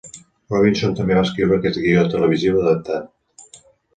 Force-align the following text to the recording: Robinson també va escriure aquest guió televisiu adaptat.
Robinson 0.53 0.95
també 0.99 1.17
va 1.17 1.25
escriure 1.27 1.59
aquest 1.59 1.79
guió 1.83 2.07
televisiu 2.15 2.57
adaptat. 2.63 3.63